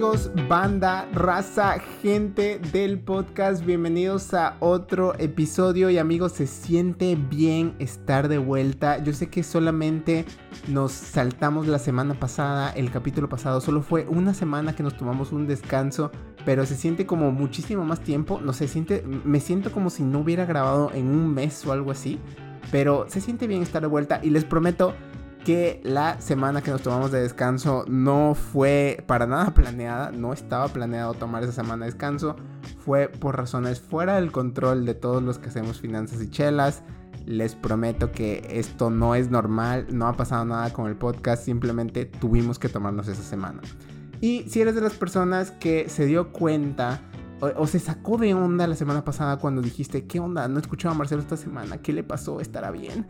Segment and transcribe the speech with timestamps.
[0.00, 3.62] amigos, banda, raza, gente del podcast?
[3.66, 9.04] Bienvenidos a otro episodio y amigos, se siente bien estar de vuelta.
[9.04, 10.24] Yo sé que solamente
[10.68, 15.32] nos saltamos la semana pasada, el capítulo pasado, solo fue una semana que nos tomamos
[15.32, 16.10] un descanso,
[16.46, 18.40] pero se siente como muchísimo más tiempo.
[18.42, 21.90] No se siente, me siento como si no hubiera grabado en un mes o algo
[21.90, 22.18] así,
[22.70, 24.94] pero se siente bien estar de vuelta y les prometo
[25.44, 30.68] que la semana que nos tomamos de descanso no fue para nada planeada, no estaba
[30.68, 32.36] planeado tomar esa semana de descanso,
[32.78, 36.82] fue por razones fuera del control de todos los que hacemos finanzas y chelas.
[37.26, 42.06] Les prometo que esto no es normal, no ha pasado nada con el podcast, simplemente
[42.06, 43.60] tuvimos que tomarnos esa semana.
[44.20, 47.02] Y si eres de las personas que se dio cuenta
[47.40, 50.46] o, se sacó de onda la semana pasada cuando dijiste, ¿qué onda?
[50.48, 52.40] No escuchaba a Marcelo esta semana, ¿qué le pasó?
[52.40, 53.06] ¿Estará bien?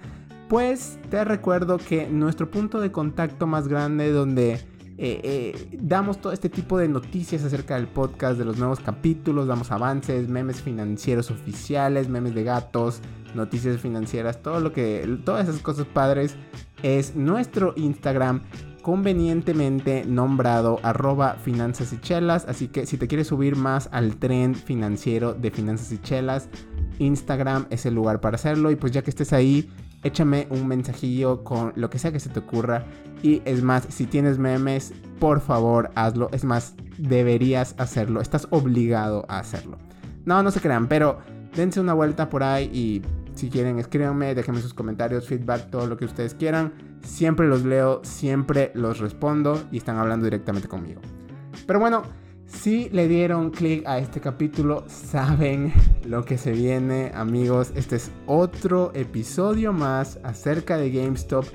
[0.50, 4.58] Pues te recuerdo que nuestro punto de contacto más grande donde eh,
[4.98, 9.70] eh, damos todo este tipo de noticias acerca del podcast, de los nuevos capítulos, damos
[9.70, 13.00] avances, memes financieros oficiales, memes de gatos,
[13.32, 16.34] noticias financieras, todo lo que, todas esas cosas padres
[16.82, 18.42] es nuestro Instagram
[18.82, 22.44] convenientemente nombrado arroba finanzas y chelas.
[22.48, 26.48] Así que si te quieres subir más al tren financiero de finanzas y chelas,
[26.98, 28.72] Instagram es el lugar para hacerlo.
[28.72, 29.70] Y pues ya que estés ahí,
[30.02, 32.84] échame un mensajillo con lo que sea que se te ocurra.
[33.22, 36.28] Y es más, si tienes memes, por favor hazlo.
[36.32, 38.20] Es más, deberías hacerlo.
[38.20, 39.78] Estás obligado a hacerlo.
[40.24, 41.18] No, no se crean, pero
[41.54, 43.02] dense una vuelta por ahí y
[43.34, 46.72] si quieren escríbanme, déjenme sus comentarios, feedback, todo lo que ustedes quieran.
[47.02, 51.00] Siempre los leo, siempre los respondo y están hablando directamente conmigo.
[51.66, 52.02] Pero bueno,
[52.52, 55.72] si le dieron clic a este capítulo, saben
[56.04, 57.72] lo que se viene, amigos.
[57.74, 61.46] Este es otro episodio más acerca de GameStop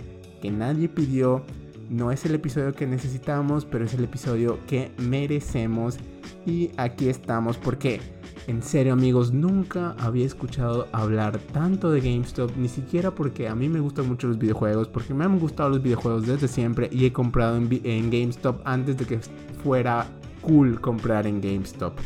[0.41, 1.43] que nadie pidió.
[1.89, 5.97] No es el episodio que necesitamos, pero es el episodio que merecemos.
[6.45, 7.99] Y aquí estamos porque,
[8.47, 13.69] en serio amigos, nunca había escuchado hablar tanto de GameStop, ni siquiera porque a mí
[13.69, 17.13] me gustan mucho los videojuegos, porque me han gustado los videojuegos desde siempre y he
[17.13, 19.19] comprado en, en GameStop antes de que
[19.63, 20.07] fuera
[20.45, 21.97] cool comprar en GameStop.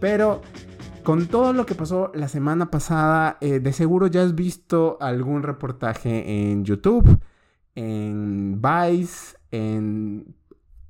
[0.00, 0.40] Pero
[1.02, 5.42] con todo lo que pasó la semana pasada, eh, de seguro ya has visto algún
[5.42, 7.20] reportaje en YouTube,
[7.74, 10.34] en Vice, en,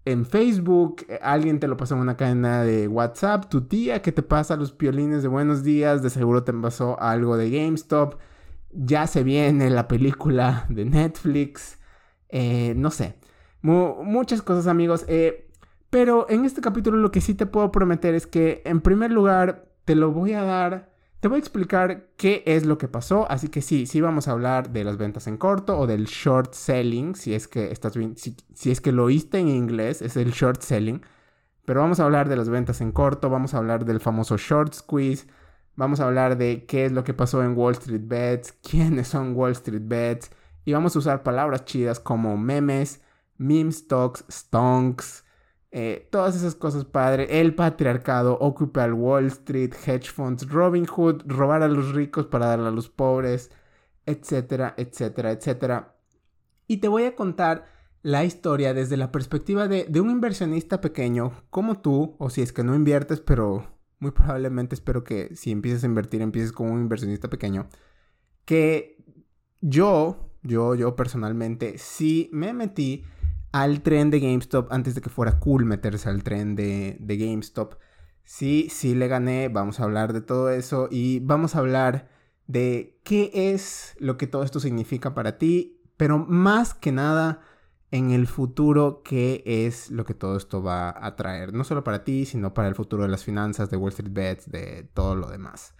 [0.04, 4.12] en Facebook, eh, alguien te lo pasó en una cadena de WhatsApp, tu tía que
[4.12, 8.18] te pasa los piolines de buenos días, de seguro te pasó algo de GameStop,
[8.70, 11.78] ya se viene la película de Netflix,
[12.28, 13.16] eh, no sé,
[13.62, 15.04] muchas cosas amigos.
[15.96, 19.70] Pero en este capítulo lo que sí te puedo prometer es que en primer lugar
[19.86, 23.48] te lo voy a dar, te voy a explicar qué es lo que pasó, así
[23.48, 27.14] que sí, sí vamos a hablar de las ventas en corto o del short selling,
[27.14, 28.36] si es que estás bien, si,
[28.70, 31.00] es que lo oíste en inglés, es el short selling.
[31.64, 34.74] Pero vamos a hablar de las ventas en corto, vamos a hablar del famoso short
[34.74, 35.26] squeeze,
[35.76, 39.34] vamos a hablar de qué es lo que pasó en Wall Street Bets, quiénes son
[39.34, 40.30] Wall Street Bets,
[40.66, 43.00] y vamos a usar palabras chidas como memes,
[43.38, 45.24] meme stocks, stonks,
[45.70, 47.40] eh, todas esas cosas padre.
[47.40, 52.68] El patriarcado, Occupy Wall Street, hedge funds, Robin Hood, robar a los ricos para darle
[52.68, 53.50] a los pobres,
[54.06, 55.96] etcétera, etcétera, etcétera.
[56.66, 57.66] Y te voy a contar
[58.02, 62.52] la historia desde la perspectiva de, de un inversionista pequeño como tú, o si es
[62.52, 66.80] que no inviertes, pero muy probablemente espero que si empiezas a invertir, empieces como un
[66.82, 67.68] inversionista pequeño.
[68.44, 69.04] Que
[69.60, 73.04] yo, yo, yo personalmente, sí me metí
[73.62, 77.76] al tren de GameStop antes de que fuera cool meterse al tren de, GameStop.
[78.22, 82.10] Sí, sí le gané, vamos a hablar de todo eso y vamos a hablar
[82.46, 87.40] de qué es lo que todo esto significa para ti, pero más que nada
[87.90, 92.04] en el futuro qué es lo que todo esto va a traer, no solo para
[92.04, 95.30] ti, sino para el futuro de las finanzas, de Wall Street Bets, de todo lo
[95.30, 95.74] demás.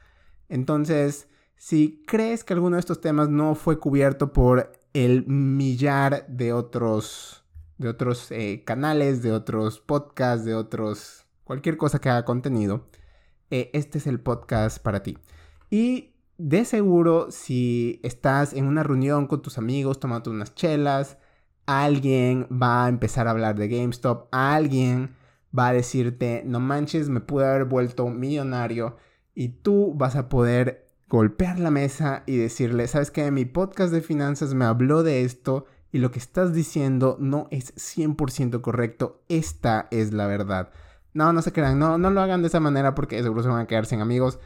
[0.48, 6.54] Entonces, si crees que alguno de estos temas no fue cubierto por el millar de
[6.54, 7.45] otros
[7.78, 11.26] de otros eh, canales, de otros podcasts, de otros...
[11.44, 12.88] cualquier cosa que haga contenido,
[13.50, 15.18] eh, este es el podcast para ti.
[15.70, 21.18] Y de seguro, si estás en una reunión con tus amigos tomando unas chelas,
[21.66, 25.16] alguien va a empezar a hablar de GameStop, alguien
[25.56, 28.96] va a decirte, no manches, me pude haber vuelto millonario
[29.34, 33.30] y tú vas a poder golpear la mesa y decirle, ¿sabes qué?
[33.30, 37.74] Mi podcast de finanzas me habló de esto y lo que estás diciendo no es
[37.76, 40.68] 100% correcto, esta es la verdad.
[41.14, 43.60] No, no se crean, no, no lo hagan de esa manera porque seguro se van
[43.60, 44.38] a quedar sin amigos,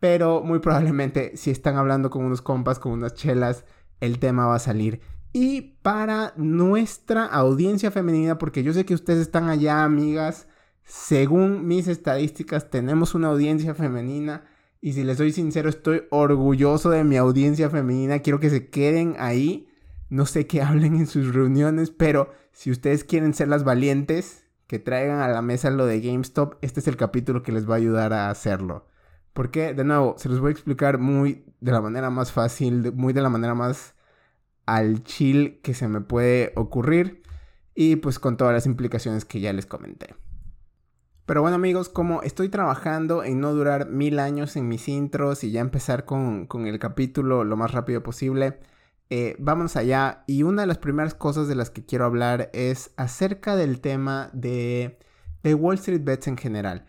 [0.00, 3.64] pero muy probablemente si están hablando con unos compas, con unas chelas,
[4.00, 5.00] el tema va a salir.
[5.32, 10.48] Y para nuestra audiencia femenina, porque yo sé que ustedes están allá, amigas,
[10.82, 14.48] según mis estadísticas, tenemos una audiencia femenina.
[14.80, 18.18] Y si les soy sincero, estoy orgulloso de mi audiencia femenina.
[18.18, 19.67] Quiero que se queden ahí.
[20.08, 24.78] No sé qué hablen en sus reuniones, pero si ustedes quieren ser las valientes, que
[24.78, 27.78] traigan a la mesa lo de GameStop, este es el capítulo que les va a
[27.78, 28.86] ayudar a hacerlo.
[29.32, 33.14] Porque, de nuevo, se los voy a explicar muy de la manera más fácil, muy
[33.14, 33.94] de la manera más
[34.66, 37.22] al chill que se me puede ocurrir.
[37.74, 40.14] Y pues con todas las implicaciones que ya les comenté.
[41.24, 45.50] Pero bueno amigos, como estoy trabajando en no durar mil años en mis intros y
[45.50, 48.58] ya empezar con, con el capítulo lo más rápido posible,
[49.10, 50.24] eh, vamos allá.
[50.26, 54.30] Y una de las primeras cosas de las que quiero hablar es acerca del tema
[54.32, 54.98] de,
[55.42, 56.86] de Wall Street Bets en general.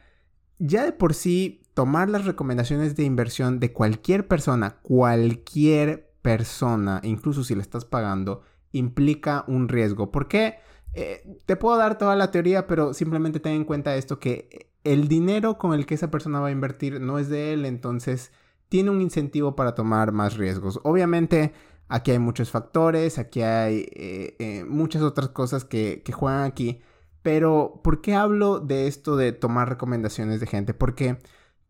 [0.57, 7.43] Ya de por sí, tomar las recomendaciones de inversión de cualquier persona, cualquier persona, incluso
[7.43, 8.41] si le estás pagando,
[8.73, 10.11] implica un riesgo.
[10.11, 10.57] ¿Por qué?
[10.93, 15.07] Eh, te puedo dar toda la teoría, pero simplemente ten en cuenta esto, que el
[15.07, 18.31] dinero con el que esa persona va a invertir no es de él, entonces
[18.69, 20.79] tiene un incentivo para tomar más riesgos.
[20.83, 21.53] Obviamente
[21.89, 26.81] Aquí hay muchos factores, aquí hay eh, eh, muchas otras cosas que, que, juegan aquí.
[27.23, 30.73] Pero, ¿por qué hablo de esto de tomar recomendaciones de gente?
[30.73, 31.17] Porque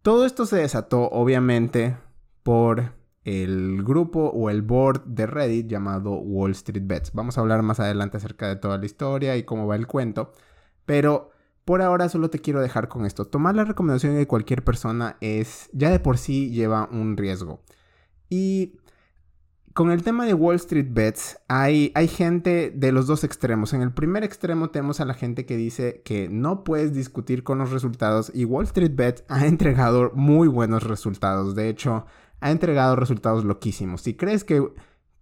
[0.02, 1.98] todo esto se desató, obviamente,
[2.44, 2.94] por
[3.24, 7.14] el grupo o el board de Reddit llamado Wall Street Bets.
[7.14, 10.32] Vamos a hablar más adelante acerca de toda la historia y cómo va el cuento.
[10.86, 11.32] Pero
[11.66, 13.26] por ahora solo te quiero dejar con esto.
[13.26, 17.62] Tomar la recomendación de cualquier persona es, ya de por sí lleva un riesgo.
[18.30, 18.79] Y
[19.74, 23.74] con el tema de Wall Street Bets, hay, hay, gente de los dos extremos.
[23.74, 27.60] En el primer extremo tenemos a la gente que dice que no puedes discutir con
[27.60, 31.56] los resultados y Wall Street Bets ha entregado muy buenos resultados.
[31.56, 32.06] De hecho,
[32.40, 34.02] ha entregado resultados loquísimos.
[34.02, 34.68] Si crees que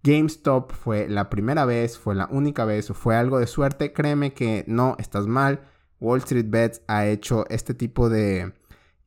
[0.02, 4.32] GameStop fue la primera vez, fue la única vez o fue algo de suerte, créeme
[4.32, 5.60] que no, estás mal.
[6.00, 8.52] Wall Street Bets ha hecho este tipo de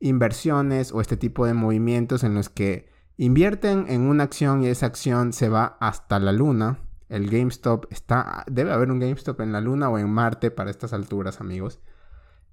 [0.00, 2.91] inversiones o este tipo de movimientos en los que
[3.22, 6.80] Invierten en una acción y esa acción se va hasta la luna.
[7.08, 8.42] El GameStop está.
[8.50, 11.78] Debe haber un GameStop en la luna o en Marte para estas alturas, amigos.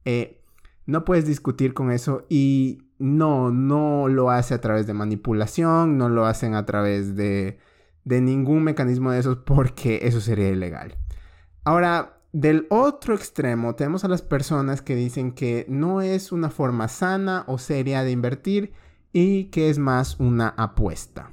[0.06, 0.44] Eh,
[0.86, 6.08] no puedes discutir con eso y no, no lo hace a través de manipulación, no
[6.08, 7.58] lo hacen a través de,
[8.04, 11.00] de ningún mecanismo de esos porque eso sería ilegal.
[11.64, 16.90] Ahora, del otro extremo tenemos a las personas que dicen que no es una forma
[16.90, 18.72] sana o seria de invertir
[19.14, 21.32] y que es más una apuesta.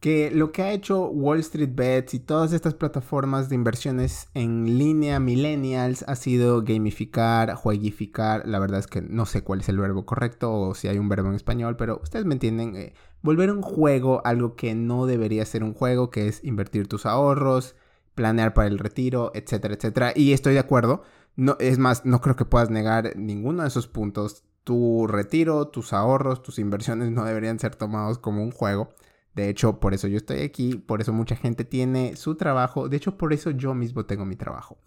[0.00, 4.78] Que lo que ha hecho Wall Street Bets y todas estas plataformas de inversiones en
[4.78, 8.48] línea millennials ha sido gamificar, jueguificar.
[8.48, 11.10] La verdad es que no sé cuál es el verbo correcto o si hay un
[11.10, 12.76] verbo en español, pero ustedes me entienden.
[12.76, 17.04] Eh, volver un juego algo que no debería ser un juego, que es invertir tus
[17.04, 17.76] ahorros,
[18.14, 20.12] planear para el retiro, etcétera, etcétera.
[20.16, 21.02] Y estoy de acuerdo.
[21.36, 25.92] No, es más, no creo que puedas negar ninguno de esos puntos tu retiro, tus
[25.92, 28.90] ahorros, tus inversiones no deberían ser tomados como un juego.
[29.34, 32.96] De hecho, por eso yo estoy aquí, por eso mucha gente tiene su trabajo, de
[32.96, 34.78] hecho por eso yo mismo tengo mi trabajo.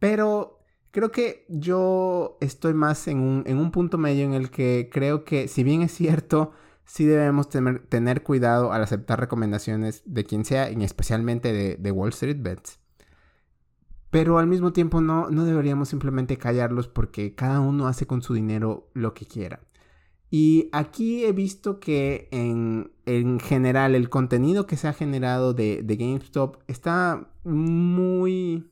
[0.00, 0.58] Pero
[0.90, 5.62] creo que yo estoy más en un, punto medio en el que creo que si
[5.62, 6.50] bien es cierto,
[6.84, 12.08] sí debemos tener, cuidado al aceptar recomendaciones de quien sea, y especialmente de, de Wall
[12.08, 12.79] Street Bets.
[14.10, 18.34] Pero al mismo tiempo no, no deberíamos simplemente callarlos porque cada uno hace con su
[18.34, 19.60] dinero lo que quiera.
[20.30, 25.82] Y aquí he visto que en, en general el contenido que se ha generado de,
[25.82, 28.70] de GameStop está muy,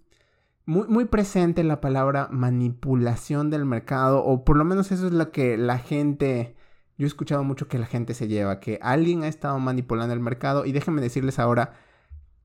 [0.67, 5.33] muy, muy, presente la palabra manipulación del mercado, o por lo menos eso es lo
[5.33, 6.55] que la gente,
[6.97, 10.21] yo he escuchado mucho que la gente se lleva, que alguien ha estado manipulando el
[10.21, 11.75] mercado, y déjenme decirles ahora,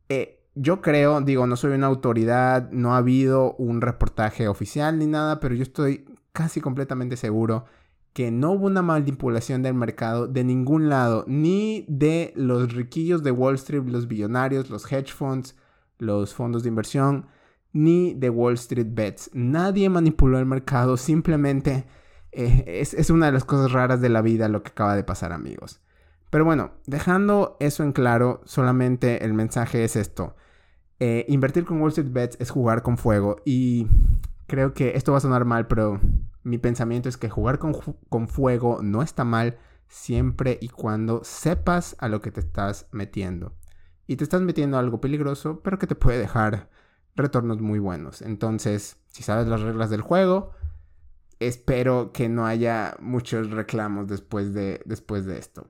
[0.10, 5.08] eh, yo creo, digo, no soy una autoridad, no ha habido un reportaje oficial ni
[5.08, 7.66] nada, pero yo estoy casi completamente seguro
[8.14, 13.32] que no hubo una manipulación del mercado de ningún lado, ni de los riquillos de
[13.32, 15.56] Wall Street, los billonarios, los hedge funds,
[15.98, 17.26] los fondos de inversión,
[17.72, 19.32] ni de Wall Street Bets.
[19.34, 21.88] Nadie manipuló el mercado, simplemente
[22.32, 25.04] eh, es, es una de las cosas raras de la vida lo que acaba de
[25.04, 25.82] pasar amigos.
[26.30, 30.36] Pero bueno, dejando eso en claro, solamente el mensaje es esto.
[31.06, 33.88] Eh, invertir con Wall Street Bets es jugar con fuego y
[34.48, 36.00] creo que esto va a sonar mal, pero
[36.44, 37.74] mi pensamiento es que jugar con,
[38.08, 39.58] con fuego no está mal
[39.90, 43.54] siempre y cuando sepas a lo que te estás metiendo.
[44.08, 46.70] Y te estás metiendo a algo peligroso, pero que te puede dejar
[47.18, 48.22] retornos muy buenos.
[48.22, 50.52] Entonces, si sabes las reglas del juego,
[51.42, 55.68] espero que no haya muchos reclamos después de, después de esto.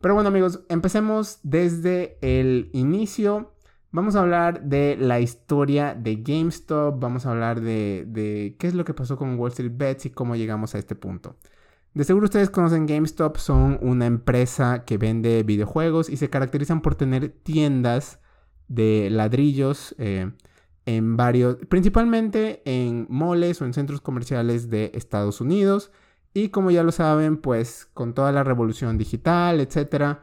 [0.00, 3.52] Pero bueno amigos, empecemos desde el inicio.
[3.92, 8.84] Vamos a hablar de la historia de GameStop, vamos a hablar de, qué es lo
[8.84, 11.34] que pasó con Wall Street Bets y cómo llegamos a este punto.
[11.94, 16.94] De seguro ustedes conocen GameStop, son una empresa que vende videojuegos y se caracterizan por
[16.94, 18.20] tener tiendas
[18.68, 20.30] de ladrillos eh,
[20.86, 25.90] en varios, principalmente en moles o en centros comerciales de Estados Unidos.
[26.32, 30.22] Y como ya lo saben, pues con toda la revolución digital, etcétera,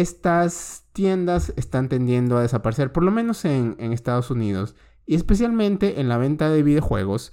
[0.00, 4.74] estas tiendas están tendiendo a desaparecer, por lo menos en, Estados Unidos,
[5.06, 7.32] y especialmente en la venta de videojuegos.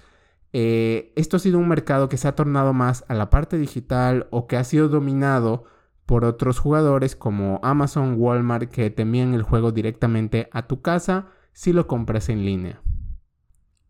[0.51, 4.27] Eh, esto ha sido un mercado que se ha tornado más a la parte digital
[4.29, 5.63] o que ha sido dominado
[6.05, 11.27] por otros jugadores como Amazon, Walmart, que te envían el juego directamente a tu casa
[11.53, 12.81] si lo compras en línea.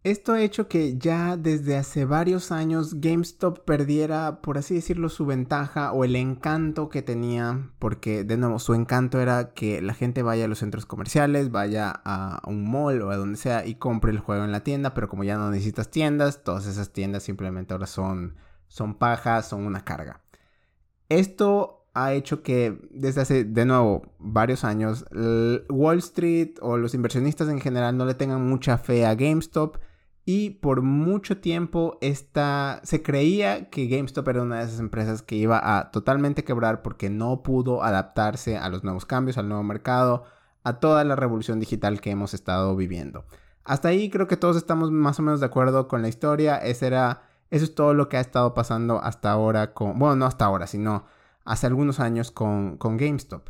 [0.03, 5.25] Esto ha hecho que ya desde hace varios años GameStop perdiera, por así decirlo, su
[5.25, 10.21] ventaja o el encanto que tenía, porque de nuevo su encanto era que la gente
[10.21, 14.11] vaya a los centros comerciales, vaya a un mall o a donde sea y compre
[14.11, 17.73] el juego en la tienda, pero como ya no necesitas tiendas, todas esas tiendas simplemente
[17.73, 18.35] ahora son,
[18.67, 20.21] son pajas, son una carga.
[21.07, 25.05] Esto ha hecho que desde hace, de nuevo, varios años,
[25.69, 29.77] Wall Street o los inversionistas en general no le tengan mucha fe a GameStop
[30.25, 35.35] y por mucho tiempo esta, se creía que GameStop era una de esas empresas que
[35.35, 40.23] iba a totalmente quebrar porque no pudo adaptarse a los nuevos cambios, al nuevo mercado,
[40.63, 43.25] a toda la revolución digital que hemos estado viviendo.
[43.65, 46.57] Hasta ahí creo que todos estamos más o menos de acuerdo con la historia.
[46.57, 50.45] era, eso es todo lo que ha estado pasando hasta ahora con, bueno, no hasta
[50.45, 51.05] ahora, sino
[51.43, 53.49] hace algunos años con GameStop.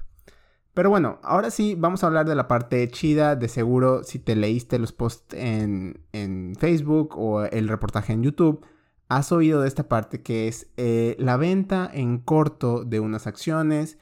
[0.73, 3.35] Pero bueno, ahora sí vamos a hablar de la parte chida.
[3.35, 8.65] De seguro, si te leíste los posts en, Facebook o el reportaje en YouTube,
[9.07, 13.99] has oído de esta parte que es eh, la venta en corto de unas acciones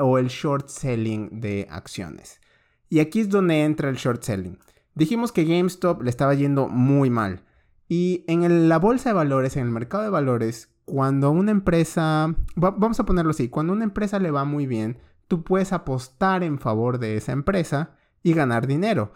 [0.00, 2.40] o el short selling de acciones.
[2.88, 4.58] Y aquí es donde entra el short selling.
[4.94, 7.44] Dijimos que GameStop le estaba yendo muy mal.
[7.88, 12.98] Y en la bolsa de valores, en el mercado de valores, cuando una empresa, vamos
[12.98, 14.98] a ponerlo así, cuando una empresa le va muy bien,
[15.32, 19.14] tú puedes apostar en favor de esa empresa y ganar dinero.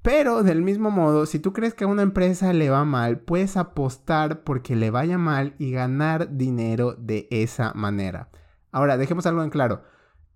[0.00, 3.56] Pero del mismo modo, si tú crees que a una empresa le va mal, puedes
[3.56, 8.28] apostar porque le vaya mal y ganar dinero de esa manera.
[8.70, 9.82] Ahora, dejemos algo en claro.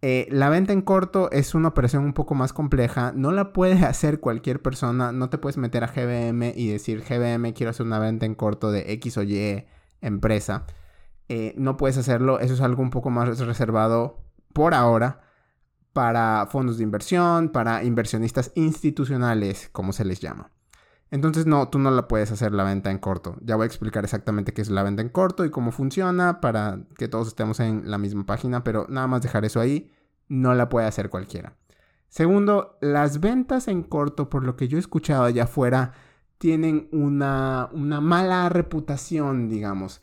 [0.02, 3.12] Eh, la venta en corto es una operación un poco más compleja.
[3.14, 5.12] No la puede hacer cualquier persona.
[5.12, 8.72] No te puedes meter a GBM y decir, GBM, quiero hacer una venta en corto
[8.72, 9.64] de X o Y
[10.00, 10.66] empresa.
[11.28, 12.40] Eh, no puedes hacerlo.
[12.40, 15.20] Eso es algo un poco más reservado por ahora
[15.92, 20.50] para fondos de inversión, para inversionistas institucionales, como se les llama.
[21.10, 23.36] Entonces no, tú no la puedes hacer la venta en corto.
[23.40, 26.80] Ya voy a explicar exactamente qué es la venta en corto y cómo funciona para
[26.96, 29.90] que todos estemos en la misma página, pero nada más dejar eso ahí,
[30.28, 31.56] no la puede hacer cualquiera.
[32.08, 35.92] Segundo, las ventas en corto, por lo que yo he escuchado allá afuera,
[36.38, 40.00] tienen una, una mala reputación, digamos.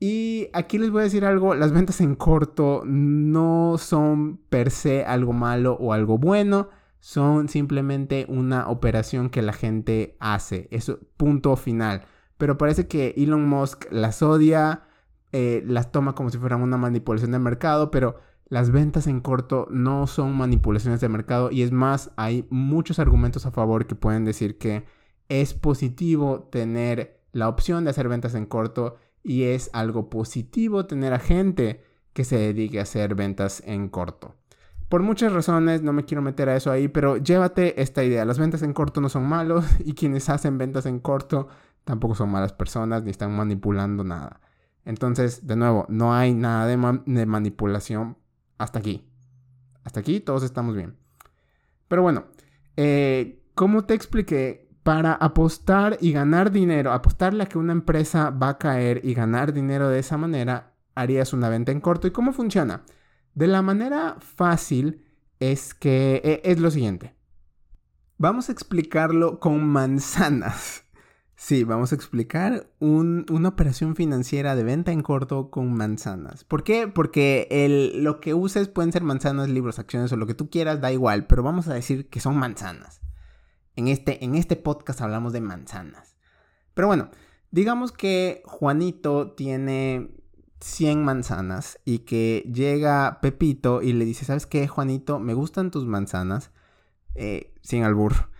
[0.00, 5.04] Y aquí les voy a decir algo, las ventas en corto no son per se
[5.04, 6.68] algo malo o algo bueno,
[7.00, 12.04] son simplemente una operación que la gente hace, eso punto final.
[12.36, 14.84] Pero parece que Elon Musk las odia,
[15.32, 19.66] eh, las toma como si fueran una manipulación de mercado, pero las ventas en corto
[19.70, 24.24] no son manipulaciones de mercado y es más, hay muchos argumentos a favor que pueden
[24.24, 24.84] decir que
[25.28, 31.12] es positivo tener la opción de hacer ventas en corto y es algo positivo tener
[31.12, 34.34] a gente que se dedique a hacer ventas en corto.
[34.88, 38.24] Por muchas razones, no me quiero meter a eso ahí, pero llévate esta idea.
[38.24, 41.48] Las ventas en corto no son malos y quienes hacen ventas en corto
[41.84, 44.40] tampoco son malas personas ni están manipulando nada.
[44.84, 46.76] Entonces, de nuevo, no hay nada de,
[47.26, 48.16] manipulación
[48.56, 49.06] hasta aquí.
[49.84, 50.96] Hasta aquí todos estamos bien.
[51.88, 52.24] Pero bueno,
[52.76, 58.48] eh, como te expliqué, para apostar y ganar dinero, apostarle a que una empresa va
[58.48, 62.06] a caer y ganar dinero de esa manera, harías una venta en corto.
[62.06, 62.84] ¿Y cómo funciona?
[63.34, 65.04] De la manera fácil
[65.40, 67.14] es que e, es lo siguiente.
[68.16, 70.84] Vamos a explicarlo con manzanas.
[71.40, 76.42] Sí, vamos a explicar una operación financiera de venta en corto con manzanas.
[76.42, 76.88] ¿Por qué?
[76.88, 80.80] Porque el, lo que uses pueden ser manzanas, libros, acciones o lo que tú quieras,
[80.80, 83.02] da igual, pero vamos a decir que son manzanas.
[83.78, 86.16] En este, en este podcast hablamos de manzanas.
[86.74, 87.10] Pero bueno,
[87.52, 90.10] digamos que Juanito tiene
[90.58, 95.20] 100 manzanas y que llega Pepito y le dice, ¿sabes qué, Juanito?
[95.20, 96.50] Me gustan tus manzanas.
[97.14, 98.30] Eh, sin albur.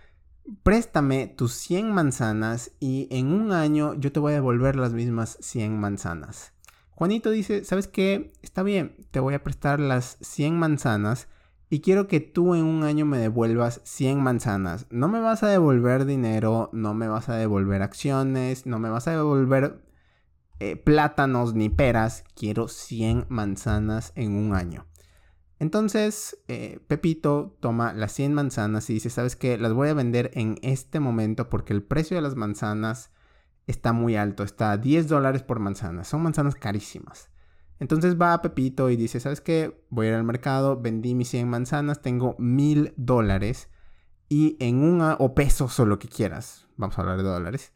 [0.64, 5.38] Préstame tus 100 manzanas y en un año yo te voy a devolver las mismas
[5.40, 6.52] 100 manzanas.
[6.90, 8.32] Juanito dice, ¿sabes qué?
[8.42, 11.28] Está bien, te voy a prestar las 100 manzanas
[11.70, 14.86] y quiero que tú en un año me devuelvas 100 manzanas.
[14.90, 19.06] No me vas a devolver dinero, no me vas a devolver acciones, no me vas
[19.06, 19.82] a devolver
[20.60, 22.24] eh, plátanos ni peras.
[22.34, 24.86] Quiero 100 manzanas en un año.
[25.58, 29.58] Entonces, eh, Pepito toma las 100 manzanas y dice, ¿sabes qué?
[29.58, 33.10] Las voy a vender en este momento porque el precio de las manzanas
[33.66, 36.04] está muy alto, está a 10 dólares por manzana.
[36.04, 37.28] Son manzanas carísimas.
[37.80, 39.84] Entonces va Pepito y dice, ¿sabes qué?
[39.90, 43.68] Voy a ir al mercado, vendí mis 100 manzanas, tengo mil dólares
[44.28, 45.00] y en un...
[45.00, 47.72] o pesos o lo que quieras, vamos a hablar de dólares.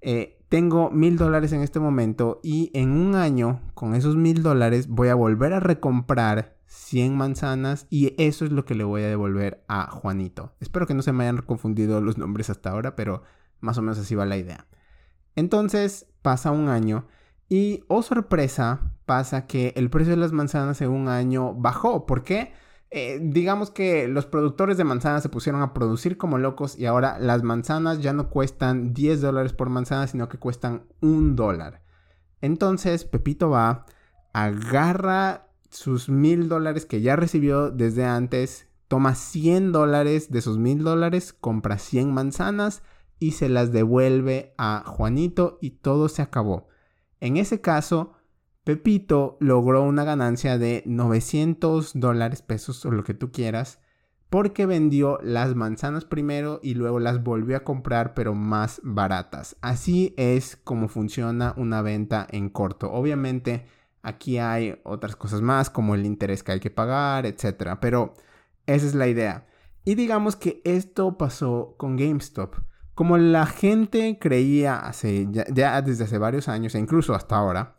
[0.00, 4.88] Eh, tengo mil dólares en este momento y en un año con esos mil dólares
[4.88, 9.08] voy a volver a recomprar 100 manzanas y eso es lo que le voy a
[9.08, 10.54] devolver a Juanito.
[10.60, 13.22] Espero que no se me hayan confundido los nombres hasta ahora, pero
[13.60, 14.66] más o menos así va la idea.
[15.34, 17.06] Entonces pasa un año
[17.48, 22.06] y, oh sorpresa, pasa que el precio de las manzanas en un año bajó.
[22.06, 22.52] ¿Por qué?
[22.90, 27.18] Eh, digamos que los productores de manzanas se pusieron a producir como locos y ahora
[27.18, 31.82] las manzanas ya no cuestan 10 dólares por manzana, sino que cuestan un dólar.
[32.40, 33.86] Entonces Pepito va,
[34.32, 40.84] agarra sus mil dólares que ya recibió desde antes, toma 100 dólares de sus mil
[40.84, 42.82] dólares, compra 100 manzanas
[43.18, 46.68] y se las devuelve a Juanito y todo se acabó.
[47.20, 48.12] En ese caso,
[48.64, 53.80] Pepito logró una ganancia de 900 dólares pesos o lo que tú quieras
[54.30, 59.56] porque vendió las manzanas primero y luego las volvió a comprar pero más baratas.
[59.60, 62.92] Así es como funciona una venta en corto.
[62.92, 63.66] Obviamente
[64.02, 67.78] aquí hay otras cosas más como el interés que hay que pagar, etc.
[67.80, 68.14] Pero
[68.66, 69.46] esa es la idea.
[69.84, 72.56] Y digamos que esto pasó con GameStop.
[72.96, 77.76] Como la gente creía hace, ya, desde hace varios años e incluso hasta ahora,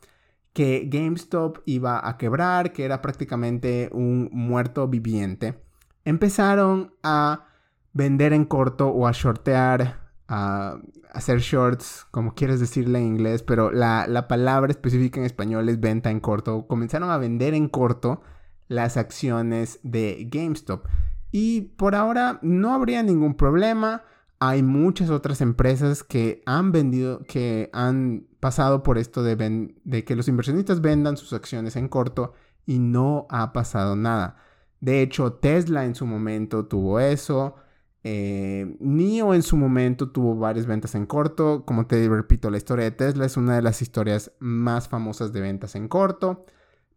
[0.54, 5.60] que GameStop iba a quebrar, que era prácticamente un muerto viviente,
[6.06, 7.48] empezaron a
[7.94, 10.78] vender en corto o a shortear, a
[11.14, 15.80] hacer shorts, como quieres decirle en inglés, pero la, la palabra específica en español es
[15.80, 16.68] venta en corto.
[16.68, 18.22] Comenzaron a vender en corto
[18.68, 20.86] las acciones de GameStop.
[21.32, 24.04] Y por ahora no habría ningún problema
[24.40, 30.28] hay muchas otras empresas que han vendido, que han pasado por esto de, que los
[30.28, 32.34] inversionistas vendan sus acciones en corto
[32.66, 34.38] y no ha pasado nada.
[34.80, 37.56] De hecho, Tesla en su momento tuvo eso.
[38.04, 41.66] Eh, NIO en su momento tuvo varias ventas en corto.
[41.66, 45.42] Como te repito, la historia de Tesla es una de las historias más famosas de
[45.42, 46.46] ventas en corto.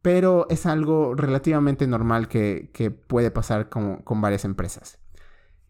[0.02, 2.70] Pero es algo relativamente normal que,
[3.06, 4.99] puede pasar con varias empresas.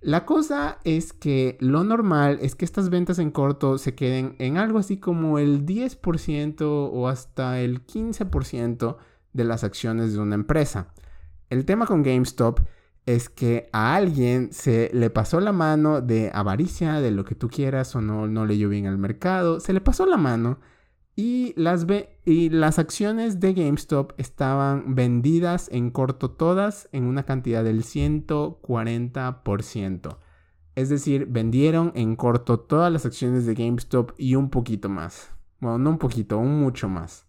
[0.01, 4.57] La cosa es que lo normal es que estas ventas en corto se queden en
[4.57, 8.97] algo así como el 10% o hasta el 15%
[9.35, 10.89] de las acciones de una empresa.
[11.51, 12.61] El tema con GameStop
[13.05, 17.49] es que a alguien se le pasó la mano de avaricia, de lo que tú
[17.51, 20.61] quieras o no, no leyó bien al mercado, se le pasó la mano
[21.21, 21.87] y las,
[22.25, 30.17] y las acciones de GameStop estaban vendidas en corto todas en una cantidad del 140%.
[30.77, 35.31] Es decir, vendieron en corto todas las acciones de GameStop y un poquito más.
[35.61, 37.27] Bueno, no un poquito, un mucho más.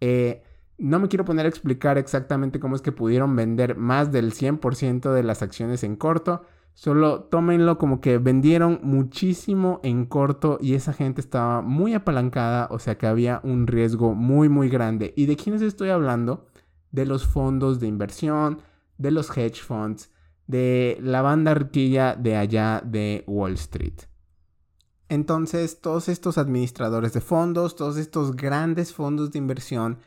[0.00, 0.44] Eh,
[0.76, 5.12] no me quiero poner a explicar exactamente cómo es que pudieron vender más del 100%
[5.12, 6.44] de las acciones en corto
[6.78, 12.78] Solo tómenlo como que vendieron muchísimo en corto y esa gente estaba muy apalancada, o
[12.78, 15.12] sea que había un riesgo muy muy grande.
[15.16, 16.46] ¿Y de quiénes estoy hablando?
[16.92, 18.62] De los fondos de inversión,
[18.96, 20.12] de los hedge funds,
[20.46, 24.02] de la banda riquilla de allá de Wall Street.
[25.08, 29.98] Entonces, todos estos administradores de fondos, todos estos grandes fondos de inversión,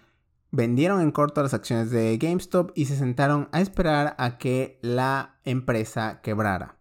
[0.52, 5.40] vendieron en corto las acciones de GameStop y se sentaron a esperar a que la
[5.44, 6.76] empresa quebrara.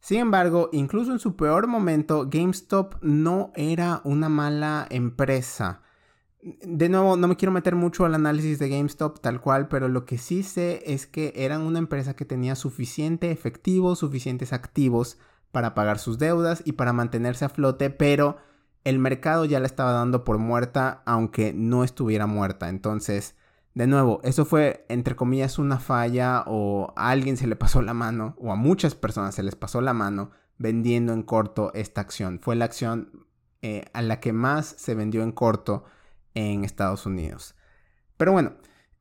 [0.00, 5.82] Sin embargo, incluso en su peor momento, GameStop no era una mala empresa.
[6.42, 10.04] De nuevo, no me quiero meter mucho al análisis de GameStop tal cual, pero lo
[10.04, 15.18] que sí sé es que eran una empresa que tenía suficiente efectivo, suficientes activos
[15.52, 18.38] para pagar sus deudas y para mantenerse a flote, pero
[18.84, 22.68] el mercado ya la estaba dando por muerta, aunque no estuviera muerta.
[22.68, 23.36] Entonces,
[23.74, 27.94] de nuevo, eso fue, entre comillas, una falla o a alguien se le pasó la
[27.94, 32.40] mano, o a muchas personas se les pasó la mano vendiendo en corto esta acción.
[32.42, 33.26] Fue la acción
[33.62, 35.84] eh, a la que más se vendió en corto
[36.34, 37.54] en Estados Unidos.
[38.16, 38.54] Pero bueno,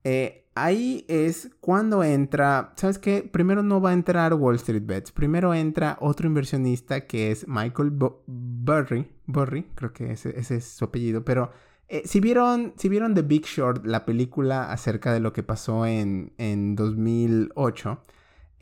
[0.04, 3.28] eh, ahí es cuando entra, ¿sabes qué?
[3.32, 7.92] Primero no va a entrar Wall Street Bets, primero entra otro inversionista que es Michael
[8.28, 11.52] Burry, Burry, creo que ese, es su apellido, pero
[11.88, 15.86] eh, si, vieron, si vieron The Big Short, la película acerca de lo que pasó
[15.86, 18.02] en, en 2008,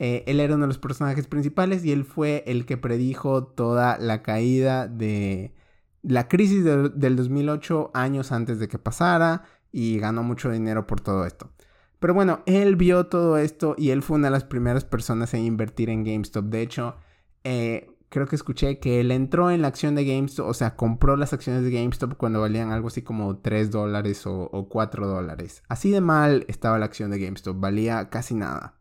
[0.02, 3.98] Eh, él era uno de los personajes principales y él fue el que predijo toda
[3.98, 5.52] la caída de
[6.02, 11.26] la crisis del 2008 años antes de que pasara y ganó mucho dinero por todo
[11.26, 11.50] esto.
[12.00, 15.44] Pero bueno, él vio todo esto y él fue una de las primeras personas en
[15.44, 16.46] invertir en GameStop.
[16.46, 16.96] De hecho,
[17.44, 21.16] eh, creo que escuché que él entró en la acción de GameStop, o sea, compró
[21.16, 25.62] las acciones de GameStop cuando valían algo así como 3 dólares o, o 4 dólares.
[25.68, 28.74] Así de mal estaba la acción de GameStop, valía casi nada.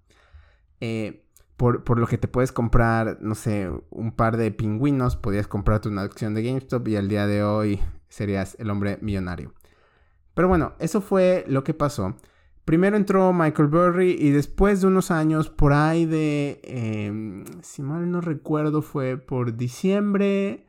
[0.80, 1.26] Eh,
[1.58, 5.90] por, por, lo que te puedes comprar, no sé, un par de pingüinos, podías comprarte
[5.90, 9.54] una acción de GameStop y al día de hoy serías el hombre millonario.
[10.34, 12.16] Pero bueno, eso fue lo que pasó.
[12.70, 18.12] Primero entró Michael Burry y después de unos años, por ahí de, em, si mal
[18.12, 20.68] no recuerdo, fue por diciembre,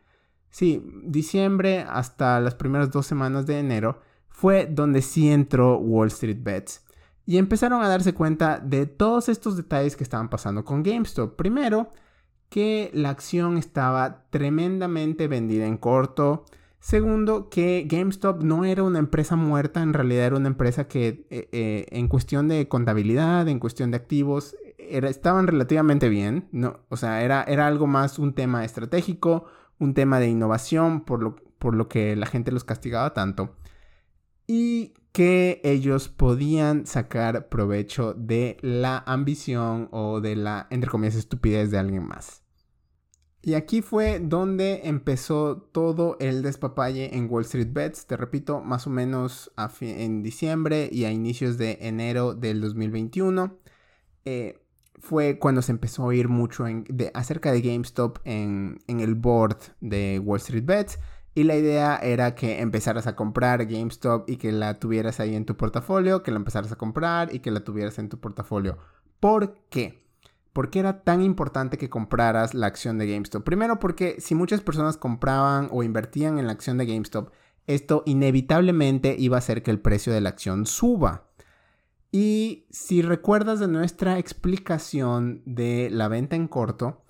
[0.48, 6.38] sí, diciembre hasta las primeras dos semanas de enero, fue donde sí entró Wall Street
[6.40, 6.86] Bets.
[7.26, 11.36] Y empezaron a darse cuenta de todos estos detalles que estaban pasando con GameStop.
[11.36, 11.92] Primero,
[12.48, 16.46] que la acción estaba tremendamente vendida en corto.
[16.80, 21.48] Segundo, que GameStop no era una empresa muerta, en realidad era una empresa que eh,
[21.52, 26.80] eh, en cuestión de contabilidad, en cuestión de activos, estaban relativamente bien, ¿no?
[26.88, 29.44] O sea, era, era algo más un tema estratégico,
[29.78, 33.56] un tema de innovación, por lo, por lo que la gente los castigaba tanto.
[34.46, 41.70] Y que ellos podían sacar provecho de la ambición o de la, entre comillas, estupidez
[41.70, 42.42] de alguien más.
[43.42, 48.86] Y aquí fue donde empezó todo el despapalle en Wall Street Bets, te repito, más
[48.86, 49.50] o menos
[49.80, 53.56] en diciembre y a inicios de enero del 2021.
[54.26, 54.58] Eh,
[54.98, 56.66] fue cuando se empezó a oír mucho
[57.14, 60.98] acerca de GameStop en, en, el board de Wall Street Bets.
[61.34, 65.46] Y la idea era que empezaras a comprar GameStop y que la tuvieras ahí en
[65.46, 68.76] tu portafolio, que la empezaras a comprar y que la tuvieras en tu portafolio.
[69.20, 69.99] ¿Por qué?
[70.52, 73.44] ¿Por qué era tan importante que compraras la acción de GameStop?
[73.44, 77.30] Primero porque si muchas personas compraban o invertían en la acción de GameStop,
[77.66, 81.28] esto inevitablemente iba a hacer que el precio de la acción suba.
[82.10, 87.04] Y si recuerdas de nuestra explicación de la venta en corto,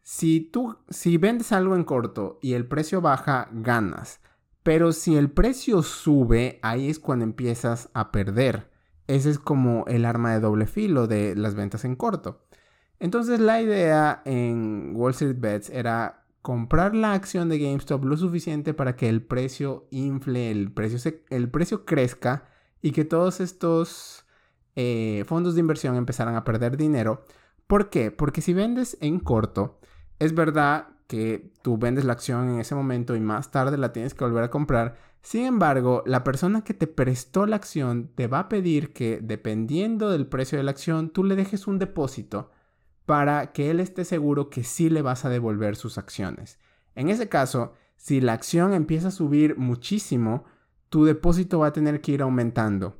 [0.00, 4.20] si tú si vendes algo en corto y el precio baja, ganas.
[4.62, 8.70] Pero si el precio sube, ahí es cuando empiezas a perder.
[9.06, 12.45] Ese es como el arma de doble filo de las ventas en corto.
[12.98, 18.72] Entonces la idea en Wall Street Bets era comprar la acción de GameStop lo suficiente
[18.72, 22.44] para que el precio infle, el precio, el precio crezca
[22.80, 24.24] y que todos estos
[24.76, 27.24] eh, fondos de inversión empezaran a perder dinero.
[27.66, 28.10] ¿Por qué?
[28.12, 29.80] Porque si vendes en corto,
[30.18, 34.14] es verdad que tú vendes la acción en ese momento y más tarde la tienes
[34.14, 34.96] que volver a comprar.
[35.22, 40.10] Sin embargo, la persona que te prestó la acción te va a pedir que dependiendo
[40.10, 42.50] del precio de la acción, tú le dejes un depósito
[43.06, 46.58] para que él esté seguro que sí le vas a devolver sus acciones.
[46.94, 50.44] En ese caso, si la acción empieza a subir muchísimo,
[50.88, 52.96] tu depósito va a tener que ir aumentando.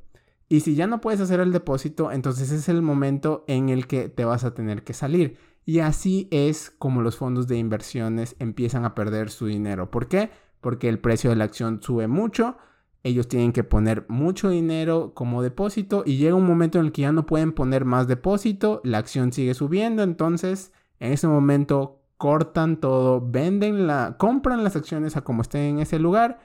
[0.49, 4.07] Y si ya no puedes hacer el depósito, entonces es el momento en el que
[4.07, 5.37] te vas a tener que salir.
[5.65, 9.91] Y así es como los fondos de inversiones empiezan a perder su dinero.
[9.91, 10.29] ¿Por qué?
[10.61, 12.57] Porque el precio de la acción sube mucho,
[13.03, 17.03] ellos tienen que poner mucho dinero como depósito y llega un momento en el que
[17.03, 22.77] ya no pueden poner más depósito, la acción sigue subiendo, entonces en ese momento cortan
[22.79, 26.39] todo, venden la, compran las acciones a como estén en ese lugar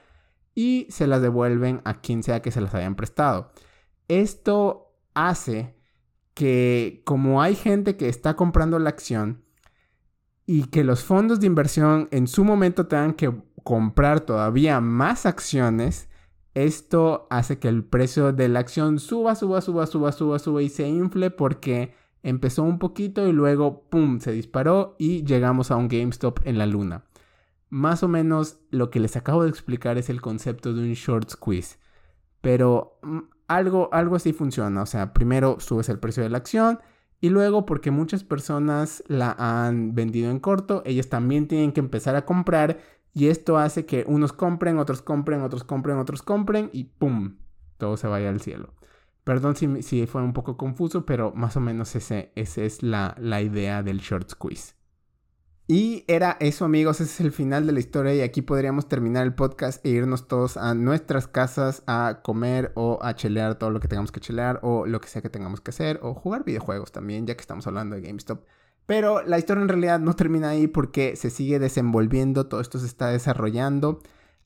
[0.55, 3.51] y se las devuelven a quien sea que se las hayan prestado.
[4.07, 5.75] Esto hace
[6.33, 9.43] que como hay gente que está comprando la acción
[10.45, 16.09] y que los fondos de inversión en su momento tengan que comprar todavía más acciones,
[16.53, 20.69] esto hace que el precio de la acción suba, suba, suba, suba, suba, suba y
[20.69, 25.87] se infle porque empezó un poquito y luego, ¡pum!, se disparó y llegamos a un
[25.87, 27.05] GameStop en la luna.
[27.69, 31.29] Más o menos lo que les acabo de explicar es el concepto de un short
[31.31, 31.77] squeeze.
[32.41, 34.83] Pero mm, algo, algo así funciona.
[34.83, 36.79] O sea, primero subes el precio de la acción
[37.19, 42.17] y luego porque muchas personas la han vendido en corto, ellas también tienen que empezar
[42.17, 42.79] a comprar
[43.13, 47.37] y esto hace que unos compren, otros compren, otros compren, otros compren y ¡pum!
[47.77, 48.73] Todo se vaya al cielo.
[49.23, 53.83] Perdón si, fue un poco confuso, pero más o menos esa es la, la idea
[53.83, 54.73] del short squeeze.
[55.65, 59.23] Y era eso amigos, ese es el final de la historia y aquí podríamos terminar
[59.23, 63.79] el podcast e irnos todos a nuestras casas a comer o a chelear todo lo
[63.79, 66.91] que tengamos que chelear o lo que sea que tengamos que hacer o jugar videojuegos
[66.91, 68.43] también, ya que estamos hablando de GameStop.
[68.85, 72.85] Pero la historia en realidad no termina ahí porque se sigue desenvolviendo, todo esto se
[72.85, 74.01] está desarrollando.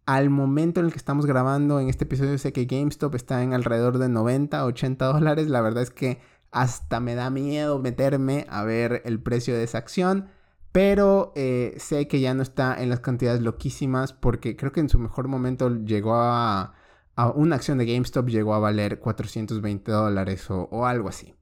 [0.06, 3.54] Al momento en el que estamos grabando en este episodio sé que GameStop está en
[3.54, 5.50] alrededor de 90, 80 dólares.
[5.50, 6.20] La verdad es que
[6.52, 10.30] hasta me da miedo meterme a ver el precio de esa acción.
[10.72, 14.90] Pero eh, sé que ya no está en las cantidades loquísimas porque creo que en
[14.90, 16.76] su mejor momento llegó a,
[17.16, 21.36] a una acción de GameStop llegó a valer 420 dólares o, o algo así.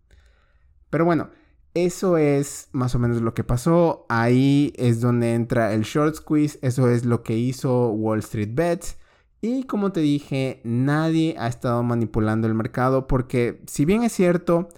[0.89, 1.29] Pero bueno,
[1.76, 4.06] eso es más o menos lo que pasó.
[4.10, 6.58] Ahí es donde entra el short squeeze.
[6.62, 8.98] Eso es lo que hizo Wall Street Bets.
[9.42, 14.70] Y como te dije, nadie ha estado manipulando el mercado porque si bien es cierto,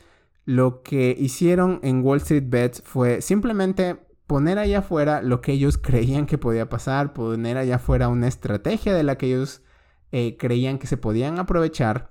[0.44, 5.78] lo que hicieron en Wall Street Bets fue simplemente poner allá afuera lo que ellos
[5.82, 9.62] creían que podía pasar, poner allá afuera una estrategia de la que ellos
[10.12, 12.10] eh, creían que se podían aprovechar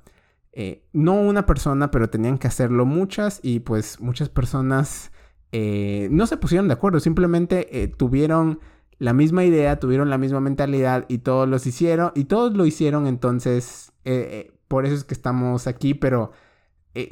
[0.59, 5.13] eh, no una persona, pero tenían que hacerlo muchas y pues muchas personas
[5.53, 8.61] eh, no se pusieron de acuerdo, simplemente eh, tuvieron
[8.99, 13.07] la misma idea, tuvieron la misma mentalidad y todos los hicieron y todos lo hicieron,
[13.07, 13.93] entonces
[14.67, 16.33] por eso es que estamos aquí, pero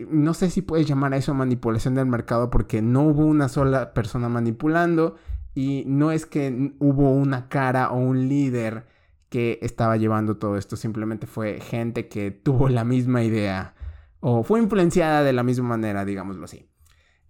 [0.09, 3.93] no sé si puedes llamar a eso manipulación del mercado porque no hubo una sola
[3.93, 5.17] persona manipulando
[5.55, 8.87] y no es que hubo una cara o un líder
[9.35, 13.75] que estaba llevando todo esto, simplemente fue gente que tuvo la misma idea
[14.21, 16.69] o fue influenciada de la misma manera, digámoslo así.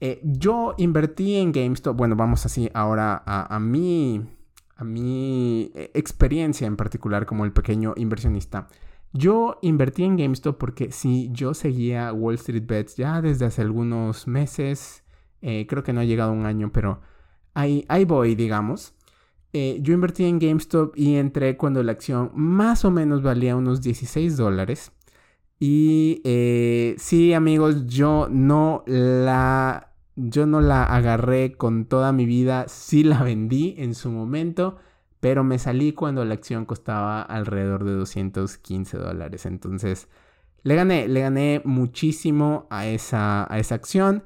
[0.01, 4.23] Eh, yo invertí en GameStop, bueno, vamos así ahora a, mi,
[4.77, 8.69] a mi eh, experiencia en particular como el pequeño inversionista.
[9.15, 14.27] Yo invertí en GameStop porque si yo seguía Wall Street Bets ya desde hace algunos
[14.27, 15.05] meses,
[15.41, 17.01] eh, creo que no ha llegado un año, pero
[17.55, 18.95] ahí, ahí voy, digamos.
[19.57, 23.81] Eh, yo invertí en GameStop y entré cuando la acción más o menos valía unos
[23.83, 24.91] 16 dólares.
[25.61, 29.93] Y eh, sí, amigos, yo no la.
[30.17, 32.67] Yo no la agarré con toda mi vida.
[32.67, 34.77] Sí la vendí en su momento.
[35.21, 39.47] Pero me salí cuando la acción costaba alrededor de 215 dólares.
[39.47, 40.09] Entonces,
[40.65, 44.25] le gané, le gané muchísimo a esa, a esa acción.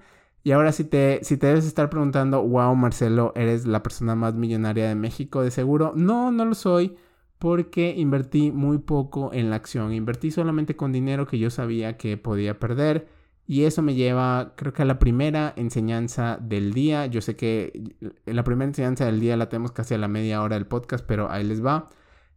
[0.49, 4.33] Y ahora si te, si te debes estar preguntando, wow, Marcelo, eres la persona más
[4.33, 5.93] millonaria de México, de seguro.
[5.95, 6.97] No, no lo soy
[7.37, 9.93] porque invertí muy poco en la acción.
[9.93, 13.09] Invertí solamente con dinero que yo sabía que podía perder.
[13.47, 17.05] Y eso me lleva, creo que a la primera enseñanza del día.
[17.05, 20.57] Yo sé que la primera enseñanza del día la tenemos casi a la media hora
[20.57, 21.91] del podcast, pero ahí les va.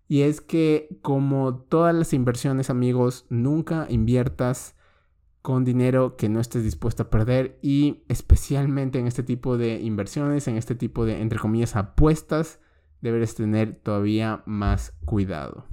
[0.09, 4.75] Y es que como todas las inversiones, amigos, nunca inviertas
[5.41, 10.47] con dinero que no estés dispuesto a perder y especialmente en este tipo de inversiones,
[10.47, 12.59] en este tipo de, entre comillas, apuestas,
[13.01, 15.65] deberes tener todavía más cuidado.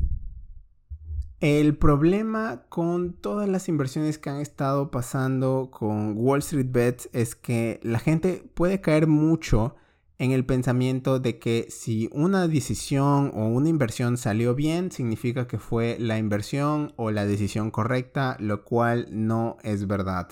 [1.40, 7.36] El problema con todas las inversiones que han estado pasando con Wall Street Bets es
[7.36, 9.76] que la gente puede caer mucho
[10.18, 15.58] en el pensamiento de que si una decisión o una inversión salió bien, significa que
[15.58, 20.28] fue la inversión o la decisión correcta, lo cual no es verdad.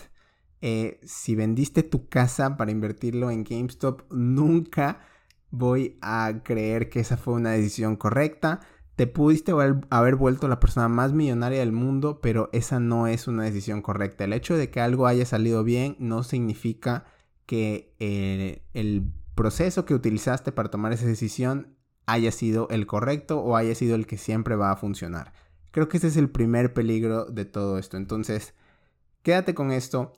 [0.61, 5.01] Eh, si vendiste tu casa para invertirlo en GameStop, nunca
[5.51, 8.61] voy a creer que esa fue una decisión correcta.
[8.97, 9.53] Te pudiste
[9.91, 14.25] haber vuelto la persona más millonaria del mundo, pero esa no es una decisión correcta.
[14.25, 17.05] El hecho de que algo haya salido bien no significa
[17.47, 23.55] que eh, el proceso que utilizaste para tomar esa decisión haya sido el correcto o
[23.55, 25.33] haya sido el que siempre va a funcionar.
[25.71, 27.97] Creo que ese es el primer peligro de todo esto.
[27.97, 28.55] Entonces,
[29.23, 30.15] quédate con esto.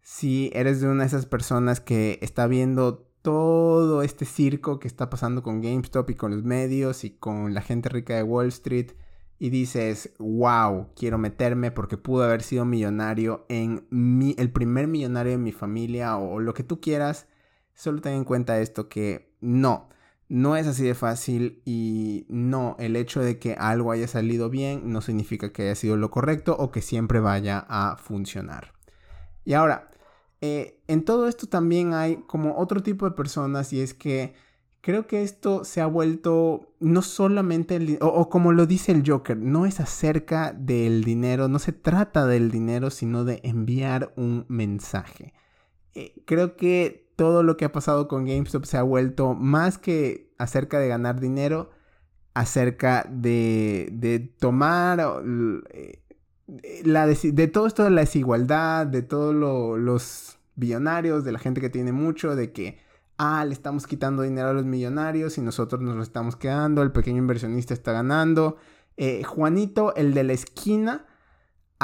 [0.00, 5.08] Si eres de una de esas personas que está viendo todo este circo que está
[5.08, 8.92] pasando con GameStop y con los medios y con la gente rica de Wall Street
[9.38, 15.32] y dices, wow, quiero meterme porque pudo haber sido millonario en mi, el primer millonario
[15.32, 17.26] de mi familia o lo que tú quieras,
[17.74, 19.88] Solo ten en cuenta esto que no,
[20.28, 24.90] no es así de fácil y no, el hecho de que algo haya salido bien
[24.90, 28.72] no significa que haya sido lo correcto o que siempre vaya a funcionar.
[29.44, 29.90] Y ahora,
[30.40, 34.34] eh, en todo esto también hay como otro tipo de personas y es que
[34.80, 39.36] creo que esto se ha vuelto no solamente, o, o, como lo dice el Joker,
[39.36, 45.34] no es acerca del dinero, no se trata del dinero, sino de enviar un mensaje.
[45.94, 50.32] Eh, creo que todo lo que ha pasado con GameStop se ha vuelto más que
[50.38, 51.70] acerca de ganar dinero,
[52.34, 54.98] acerca de, de tomar
[56.84, 61.70] la de todo esto de la desigualdad, de todos los billonarios, de la gente que
[61.70, 62.78] tiene mucho, de que,
[63.18, 66.92] ah, le estamos quitando dinero a los millonarios y nosotros nos lo estamos quedando, el
[66.92, 68.56] pequeño inversionista está ganando.
[68.96, 71.06] Eh, Juanito, el de la esquina,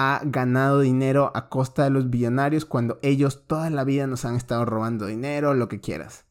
[0.00, 4.36] ha ganado dinero a costa de los billonarios cuando ellos toda la vida nos han
[4.36, 6.24] estado robando dinero, lo que quieras.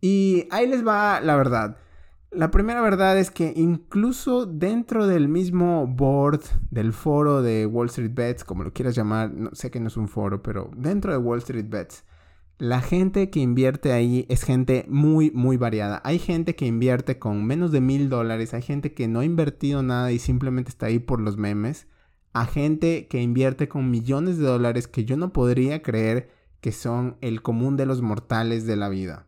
[0.00, 1.76] Y ahí les va la verdad.
[2.32, 6.40] La primera verdad es que incluso dentro del mismo board
[6.72, 9.96] del foro de Wall Street Bets, como lo quieras llamar, no sé que no es
[9.96, 12.02] un foro, pero dentro de Wall Street Bets,
[12.58, 16.02] la gente que invierte ahí es gente muy, muy variada.
[16.04, 19.84] Hay gente que invierte con menos de mil dólares, hay gente que no ha invertido
[19.84, 21.86] nada y simplemente está ahí por los memes,
[22.34, 27.16] a gente que invierte con millones de dólares que yo no podría creer que son
[27.22, 29.26] el común de los mortales de la vida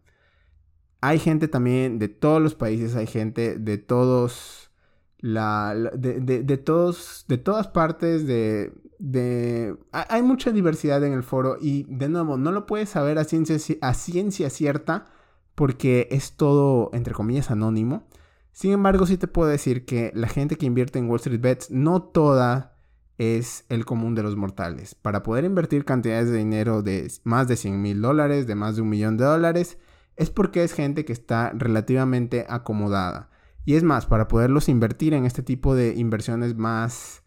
[1.00, 4.70] hay gente también de todos los países, hay gente de todos,
[5.18, 11.84] la, de, todos, de todas partes, de, de, hay mucha diversidad en el foro y
[11.84, 15.06] de nuevo, no lo puedes saber a ciencia, a ciencia cierta
[15.54, 18.06] porque es todo, entre comillas, anónimo.
[18.52, 21.70] Sin embargo, sí te puedo decir que la gente que invierte en Wall Street Bets,
[21.70, 22.75] no toda
[23.18, 24.94] es el común de los mortales.
[24.94, 28.82] Para poder invertir cantidades de dinero de más de 100 mil dólares, de más de
[28.82, 29.78] un millón de dólares,
[30.16, 33.30] es porque es gente que está relativamente acomodada.
[33.64, 37.22] Y es más, para poderlos invertir en este tipo de inversiones más,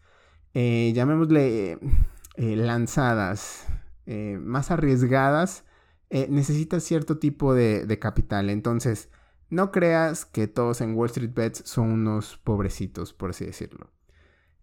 [0.54, 1.78] eh, llamémosle,
[2.36, 3.66] eh, lanzadas,
[4.06, 5.64] eh, más arriesgadas,
[6.10, 8.50] necesitas cierto tipo de, de capital.
[8.50, 9.10] Entonces,
[9.48, 13.90] no creas que todos en Wall Street Bets son unos pobrecitos, por así decirlo.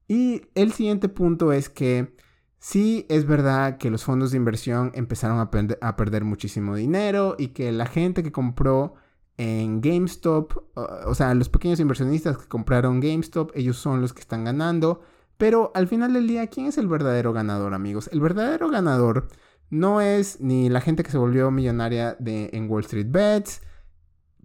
[0.08, 2.16] Y el siguiente punto es que
[2.60, 7.72] Sí, es verdad que los fondos de inversión empezaron a, perder muchísimo dinero y que
[7.72, 8.96] la gente que compró
[9.38, 10.54] en GameStop,
[11.06, 15.02] o sea, los pequeños inversionistas que compraron GameStop, ellos son los que están ganando.
[15.38, 18.10] Pero al final del día, ¿quién es el verdadero ganador, amigos?
[18.12, 19.28] El verdadero ganador
[19.70, 23.62] no es ni la gente que se volvió millonaria de, en Wall Street Bets,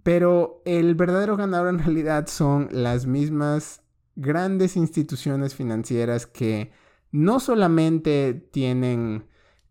[0.03, 3.82] pero el verdadero ganador en realidad son las mismas
[4.15, 6.71] grandes instituciones financieras que
[7.11, 9.25] no solamente tienen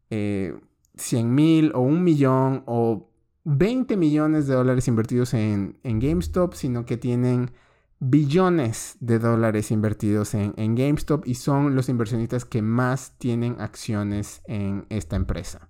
[0.09, 3.11] 100 eh, mil o un millón o
[3.45, 7.51] 20 millones de dólares invertidos en, GameStop, sino que tienen
[7.99, 14.43] billones de dólares invertidos en, en, GameStop y son los inversionistas que más tienen acciones
[14.47, 15.69] en esta empresa.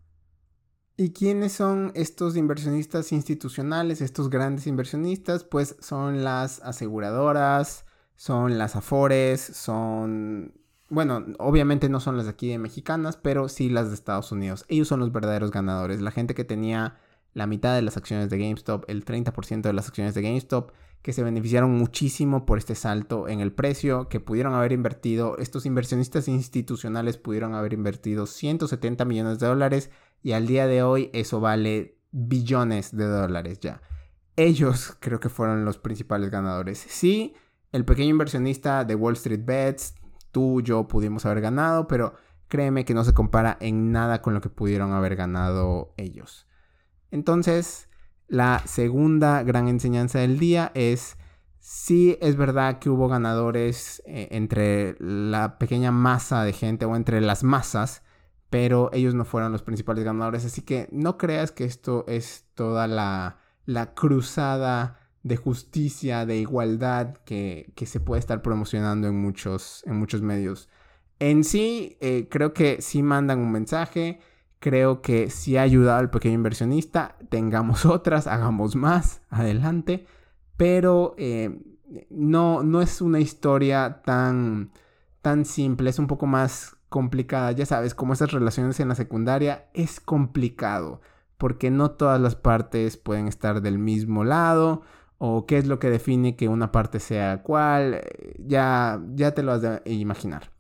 [0.97, 5.45] ¿Y quiénes son estos inversionistas institucionales, estos grandes inversionistas?
[5.45, 7.87] Pues son las aseguradoras,
[8.23, 10.55] son las afores, son
[10.89, 14.65] bueno, obviamente no son las de aquí de mexicanas, pero sí las de Estados Unidos.
[14.69, 16.01] Ellos son los verdaderos ganadores.
[16.01, 17.01] La gente que tenía
[17.35, 20.71] la mitad de las acciones de GameStop, el 30% de las acciones de GameStop,
[21.03, 25.67] que se beneficiaron muchísimo por este salto en el precio, que pudieron haber invertido, estos
[25.67, 29.91] inversionistas institucionales pudieron haber invertido 170 millones de dólares
[30.23, 33.83] y al día de hoy eso vale billones de dólares ya.
[34.37, 36.79] Ellos creo que fueron los principales ganadores.
[36.79, 37.35] Sí,
[37.73, 39.95] el pequeño inversionista de Wall Street Bets
[40.33, 42.15] tú, yo pudimos haber ganado, pero
[42.49, 46.49] créeme que no se compara en nada con lo que pudieron haber ganado ellos.
[47.11, 47.89] Entonces,
[48.29, 51.17] la segunda gran enseñanza del día es,
[51.61, 57.21] sí es verdad que hubo ganadores eh, entre la pequeña masa de gente o entre
[57.21, 58.03] las masas,
[58.51, 62.87] pero ellos no fueron los principales ganadores, así que no creas que esto es toda
[62.87, 69.97] la, la cruzada de justicia, de igualdad que, se puede estar promocionando en muchos, en
[69.97, 70.69] muchos medios.
[71.19, 74.21] En sí, eh, creo que sí mandan un mensaje,
[74.59, 80.07] creo que sí ha ayudado al pequeño inversionista, tengamos otras, hagamos más, adelante,
[80.57, 81.61] pero eh,
[82.11, 84.73] no, no es una historia tan,
[85.21, 89.69] tan simple, es un poco más complicada, ya sabes, como esas relaciones en la secundaria,
[89.73, 91.01] es complicado,
[91.39, 94.83] porque no todas las partes pueden estar del mismo lado,
[95.25, 99.45] o qué es lo que define que una parte sea cuál, eh, ya, ya te
[99.45, 100.51] lo has de imaginar.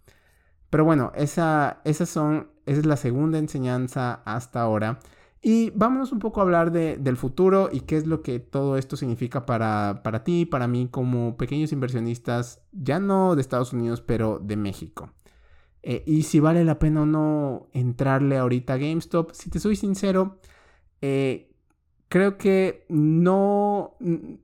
[0.70, 5.00] Pero bueno, esa, esas son, esa es la segunda enseñanza hasta ahora.
[5.42, 8.96] Y vámonos un poco a hablar del futuro y qué es lo que todo esto
[8.96, 14.38] significa para, para ti, para mí, como pequeños inversionistas, ya no de Estados Unidos, pero
[14.38, 15.10] de México.
[15.82, 19.74] Eh, y si vale la pena o no entrarle ahorita a GameStop, si te soy
[19.74, 20.38] sincero,
[21.00, 21.51] eh,
[22.12, 23.96] creo que no,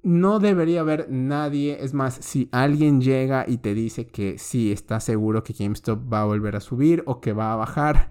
[0.03, 1.77] no debería haber nadie.
[1.85, 6.23] Es más, si alguien llega y te dice que sí, está seguro que GameStop va
[6.23, 8.11] a volver a subir o que va a bajar,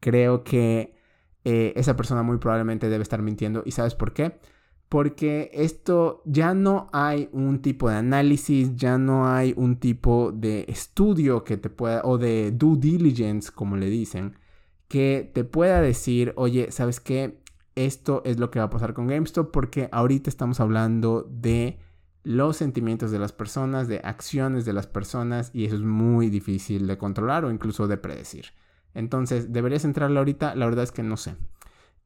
[0.00, 0.98] creo que
[1.44, 3.62] eh, esa persona muy probablemente debe estar mintiendo.
[3.64, 4.38] ¿Y sabes por qué?
[4.90, 10.66] Porque esto ya no hay un tipo de análisis, ya no hay un tipo de
[10.68, 14.36] estudio que te pueda, o de due diligence, como le dicen,
[14.88, 17.39] que te pueda decir, oye, ¿sabes qué?
[17.86, 21.78] Esto es lo que va a pasar con GameStop porque ahorita estamos hablando de
[22.22, 26.86] los sentimientos de las personas, de acciones de las personas y eso es muy difícil
[26.86, 28.46] de controlar o incluso de predecir.
[28.94, 30.54] Entonces, ¿deberías entrarle ahorita?
[30.54, 31.36] La verdad es que no sé.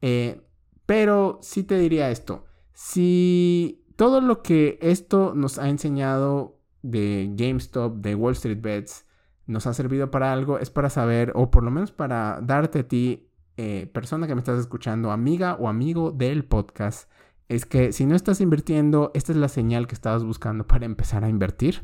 [0.02, 0.40] Eh,
[0.86, 2.44] pero sí te diría esto.
[2.72, 9.06] Si todo lo que esto nos ha enseñado de GameStop, de Wall Street Bets,
[9.46, 12.88] nos ha servido para algo, es para saber, o por lo menos para darte a
[12.88, 17.08] ti, eh, persona que me estás escuchando, amiga o amigo del podcast,
[17.48, 21.24] es que si no estás invirtiendo, esta es la señal que estabas buscando para empezar
[21.24, 21.82] a invertir.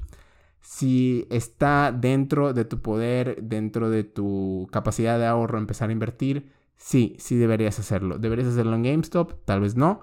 [0.61, 6.53] Si está dentro de tu poder, dentro de tu capacidad de ahorro empezar a invertir,
[6.77, 8.19] sí, sí deberías hacerlo.
[8.19, 10.01] Deberías hacerlo en GameStop, tal vez no,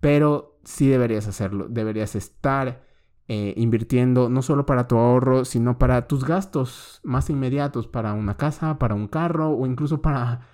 [0.00, 1.66] pero sí deberías hacerlo.
[1.68, 2.84] Deberías estar
[3.28, 8.36] eh, invirtiendo no solo para tu ahorro, sino para tus gastos más inmediatos, para una
[8.36, 10.46] casa, para un carro o incluso para,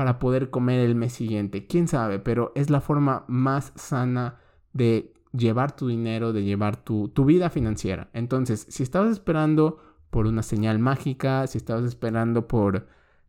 [0.00, 1.66] para poder comer el mes siguiente.
[1.66, 4.40] Quién sabe, pero es la forma más sana
[4.72, 8.08] de llevar tu dinero, de llevar tu, tu vida financiera.
[8.14, 9.76] Entonces, si estabas esperando
[10.08, 12.86] por una señal mágica, si estabas esperando por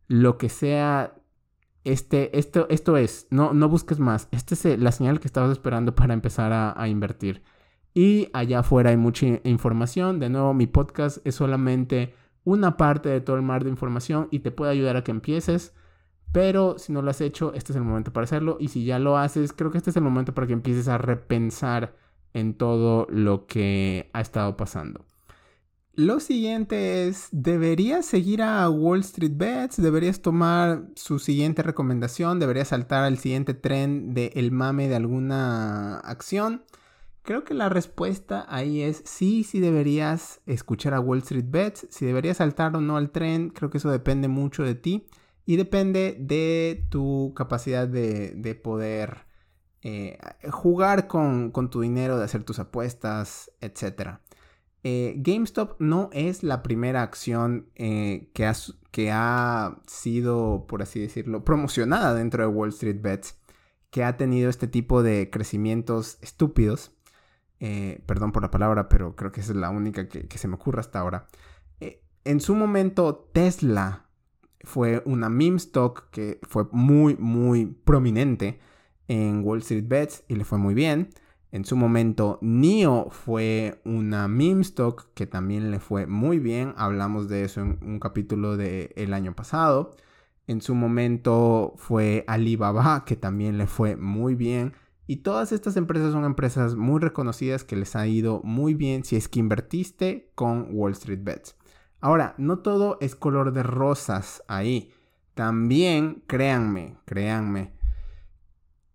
[0.08, 1.12] lo que sea
[1.84, 4.28] este, esto, esto es, no, no busques más.
[4.30, 7.42] Esta es la señal que estabas esperando para empezar a, invertir.
[7.92, 10.20] Y allá afuera hay mucha información.
[10.20, 12.14] De nuevo, mi podcast es solamente
[12.44, 15.74] una parte de todo el mar de información y te puede ayudar a que empieces.
[16.32, 18.56] Pero si no lo has hecho, este es el momento para hacerlo.
[18.58, 20.98] Y si ya lo haces, creo que este es el momento para que empieces a
[20.98, 21.94] repensar
[22.32, 25.04] en todo lo que ha estado pasando.
[25.94, 29.76] Lo siguiente es, ¿deberías seguir a Wall Street Bets?
[29.76, 32.38] ¿Deberías tomar su siguiente recomendación?
[32.40, 36.64] ¿Deberías saltar al siguiente tren del mame de alguna acción?
[37.22, 41.86] Creo que la respuesta ahí es sí, sí deberías escuchar a Wall Street Bets.
[41.90, 45.04] Si deberías saltar o no al tren, creo que eso depende mucho de ti
[45.44, 49.26] y depende de tu capacidad de, poder
[49.82, 50.18] eh,
[50.50, 54.20] jugar con, con tu dinero, de hacer tus apuestas, etcétera.
[54.84, 58.54] Eh, GameStop no es la primera acción eh, que, ha,
[58.90, 63.38] que, ha, sido, por así decirlo, promocionada dentro de Wall Street Bets,
[63.90, 66.92] que ha tenido este tipo de crecimientos estúpidos.
[68.06, 70.56] Perdón por la palabra, pero creo que esa es la única que, que se me
[70.56, 71.28] ocurre hasta ahora.
[72.24, 74.01] en su momento, Tesla
[74.64, 78.60] fue una meme stock que fue muy, muy prominente
[79.08, 81.10] en Wall Street Bets y le fue muy bien.
[81.50, 86.72] En su momento, NIO fue una meme stock que también le fue muy bien.
[86.76, 89.94] Hablamos de eso en un capítulo del año pasado.
[90.46, 94.72] En su momento fue Alibaba, que también le fue muy bien.
[95.06, 99.16] Y todas estas empresas son empresas muy reconocidas que les ha ido muy bien si
[99.16, 101.56] es que invertiste con Wall Street Bets.
[102.02, 104.92] Ahora, no todo es color de rosas ahí.
[105.34, 107.72] También, créanme, créanme,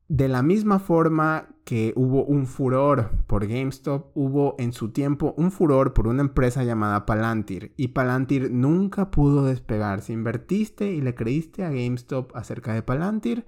[0.09, 5.51] de la misma forma que hubo un furor por GameStop, hubo en su tiempo un
[5.51, 7.73] furor por una empresa llamada Palantir.
[7.77, 10.01] Y Palantir nunca pudo despegar.
[10.01, 13.47] Si invertiste y le creíste a GameStop acerca de Palantir,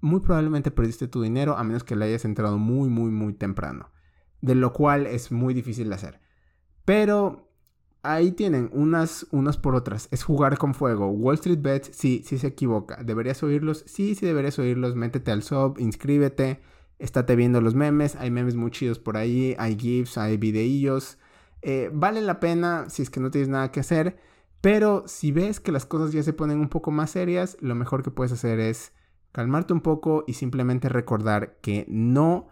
[0.00, 3.90] muy probablemente perdiste tu dinero a menos que le hayas entrado muy, muy, muy temprano.
[4.40, 6.20] De lo cual es muy difícil de hacer.
[6.84, 7.51] Pero
[8.02, 10.08] ahí tienen unas, unas por otras.
[10.10, 11.08] Es jugar con fuego.
[11.08, 13.02] Wall Street Bets, sí, sí se equivoca.
[13.02, 13.84] ¿Deberías oírlos?
[13.86, 14.96] Sí, sí deberías oírlos.
[14.96, 16.60] Métete al sub, inscríbete,
[16.98, 18.16] estate viendo los memes.
[18.16, 21.18] Hay memes muy chidos por ahí, hay GIFs, hay videillos.
[21.62, 24.18] Eh, vale la pena si es que no tienes nada que hacer.
[24.60, 28.02] Pero si ves que las cosas ya se ponen un poco más serias, lo mejor
[28.02, 28.92] que puedes hacer es
[29.32, 32.48] calmarte un poco y simplemente recordar que no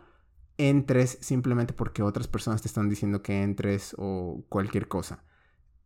[0.59, 5.23] entres simplemente porque otras personas te están diciendo que entres o cualquier cosa.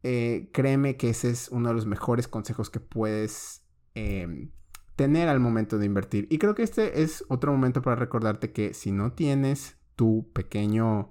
[0.07, 4.51] Eh, créeme que ese es uno de los mejores consejos que puedes em,
[4.97, 6.27] tener al momento de invertir.
[6.31, 11.11] Y creo que este es otro momento para recordarte que si no tienes tu pequeño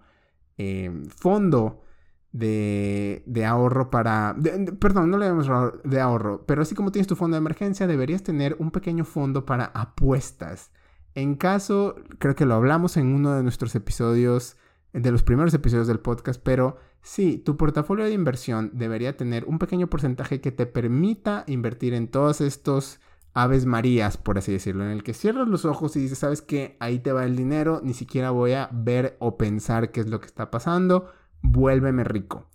[0.58, 1.82] em, fondo
[2.32, 4.36] de, ahorro para...
[4.80, 8.22] perdón, no le llamamos de ahorro, pero así como tienes tu fondo de emergencia, deberías
[8.22, 10.72] tener un pequeño fondo para apuestas.
[11.16, 14.56] En caso, creo que lo hablamos en uno de nuestros episodios,
[14.94, 19.60] de los primeros episodios del podcast, pero Sí, tu portafolio de inversión debería tener un
[19.60, 23.02] pequeño porcentaje que te permita invertir en todos estos
[23.34, 26.78] aves marías, por así decirlo, en el que cierras los ojos y dices, sabes que
[26.80, 30.22] ahí te va el dinero, ni siquiera voy a ver o pensar qué es lo
[30.22, 32.48] que está pasando, vuélveme rico.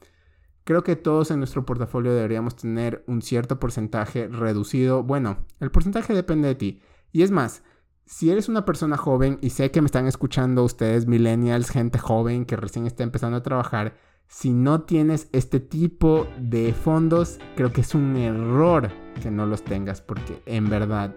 [0.65, 5.03] Creo que todos en nuestro portafolio deberíamos tener un cierto porcentaje reducido.
[5.03, 6.83] Bueno, el porcentaje depende de ti.
[7.13, 7.63] Y es más,
[8.09, 12.47] si eres una persona joven, y sé que me están escuchando ustedes, millennials, gente joven
[12.47, 13.95] que recién está empezando a trabajar,
[14.27, 18.91] si no tienes este tipo de fondos, creo que es un error
[19.23, 21.15] que no los tengas porque en verdad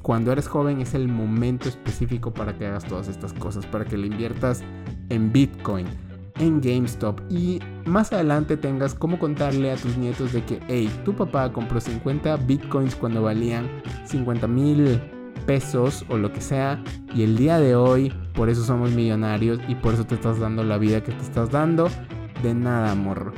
[0.00, 3.96] cuando eres joven es el momento específico para que hagas todas estas cosas, para que
[3.96, 4.62] le inviertas
[5.10, 5.86] en Bitcoin,
[6.38, 11.14] en GameStop y más adelante tengas cómo contarle a tus nietos de que, hey, tu
[11.14, 13.68] papá compró 50 Bitcoins cuando valían
[14.06, 15.00] 50 mil
[15.48, 16.84] pesos o lo que sea.
[17.14, 20.62] Y el día de hoy, por eso somos millonarios y por eso te estás dando
[20.62, 21.88] la vida que te estás dando.
[22.42, 23.32] De nada, amor.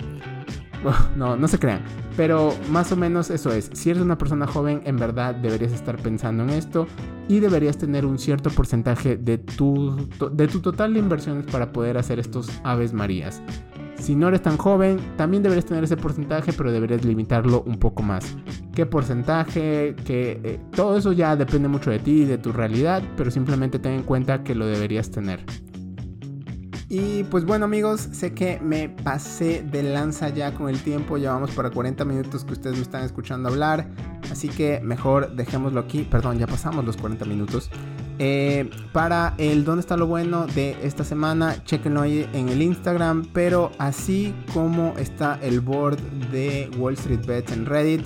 [1.15, 1.83] No, no se crean.
[2.17, 3.71] Pero más o menos eso es.
[3.75, 6.89] Si eres una persona joven, en verdad deberías estar pensando en esto
[7.29, 11.97] y deberías tener un cierto porcentaje de tu, de tu total de inversiones para poder
[11.97, 13.41] hacer estos aves marías.
[14.01, 18.03] Si no eres tan joven, también deberías tener ese porcentaje, pero deberías limitarlo un poco
[18.03, 18.35] más.
[18.75, 19.95] ¿Qué porcentaje?
[20.05, 23.79] Que eh, todo eso ya depende mucho de ti y de tu realidad, pero simplemente
[23.79, 25.45] ten en cuenta que lo deberías tener.
[26.89, 31.33] Y pues bueno amigos, sé que me pasé de lanza ya con el tiempo, ya
[31.33, 33.89] vamos para 40 minutos que ustedes me están escuchando hablar,
[34.33, 37.71] así que mejor dejémoslo aquí, perdón, ya pasamos los 40 minutos.
[38.23, 43.27] Eh, para el dónde está lo bueno de esta semana, chequenlo ahí en el Instagram,
[43.33, 45.97] pero así como está el board
[46.31, 48.03] de Wall Street Bets en Reddit,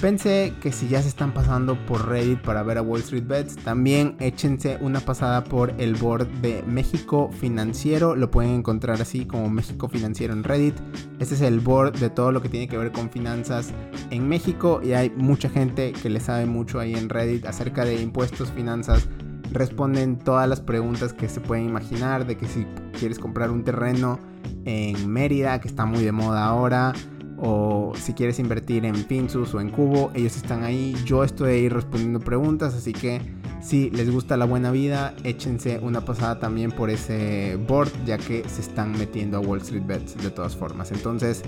[0.00, 3.56] Pensé que si ya se están pasando por Reddit para ver a Wall Street Bets,
[3.56, 8.14] también échense una pasada por el board de México Financiero.
[8.14, 10.74] Lo pueden encontrar así como México Financiero en Reddit.
[11.18, 13.72] Este es el board de todo lo que tiene que ver con finanzas
[14.10, 18.00] en México y hay mucha gente que le sabe mucho ahí en Reddit acerca de
[18.02, 19.08] impuestos, finanzas.
[19.52, 22.66] Responden todas las preguntas que se pueden imaginar de que si
[22.98, 24.18] quieres comprar un terreno
[24.64, 26.92] en Mérida, que está muy de moda ahora
[27.38, 30.94] o si quieres invertir en Finsus o en Cubo, ellos están ahí.
[31.04, 33.20] Yo estoy ahí respondiendo preguntas, así que
[33.60, 38.48] si les gusta la buena vida, échense una pasada también por ese board, ya que
[38.48, 40.92] se están metiendo a Wall Street Bets de todas formas.
[40.92, 41.42] Entonces,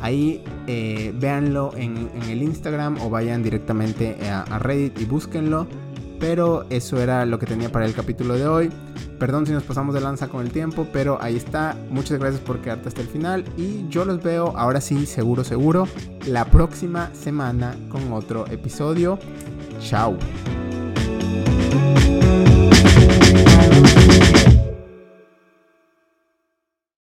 [0.00, 5.66] ahí eh, véanlo en, el Instagram o vayan directamente a Reddit y búsquenlo.
[6.20, 8.70] Pero eso era lo que tenía para el capítulo de hoy.
[9.18, 11.76] Perdón si nos pasamos de lanza con el tiempo, pero ahí está.
[11.90, 15.88] Muchas gracias por quedarte hasta el final y yo los veo ahora sí, seguro, seguro,
[16.26, 19.18] la próxima semana con otro episodio.
[19.80, 20.16] Chao.